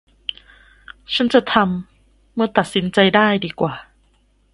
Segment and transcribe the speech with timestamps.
[1.13, 3.73] ฉันจะทำเมื่อตัดสินใจได้ดีกว่า